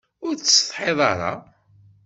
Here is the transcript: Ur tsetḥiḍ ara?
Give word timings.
Ur 0.25 0.33
tsetḥiḍ 0.35 0.99
ara? 1.11 1.31